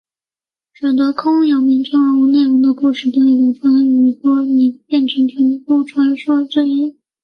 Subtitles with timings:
[0.73, 5.27] 使得空有名称而无内容的故事得以流传于世多年变成
[5.67, 6.97] 都市传说之一。